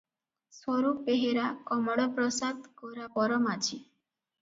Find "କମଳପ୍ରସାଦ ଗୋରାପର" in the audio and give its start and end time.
1.69-3.43